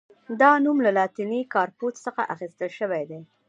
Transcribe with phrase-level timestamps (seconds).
[0.41, 3.19] دا نوم له لاتیني «کارپوس» څخه اخیستل شوی دی.